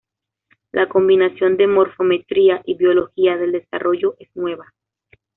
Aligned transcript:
La 0.71 0.89
combinación 0.89 1.57
de 1.57 1.67
Morfometría 1.67 2.63
y 2.65 2.73
biología 2.73 3.37
del 3.37 3.51
desarrollo 3.51 4.15
es 4.17 4.35
nueva. 4.35 4.73